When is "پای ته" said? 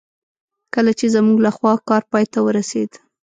2.11-2.39